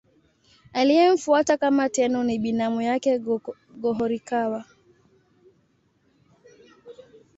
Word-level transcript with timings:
Aliyemfuata 0.73 1.57
kama 1.57 1.89
Tenno 1.89 2.23
ni 2.23 2.39
binamu 2.39 2.81
yake 2.81 3.19
Go-Horikawa. 3.77 4.65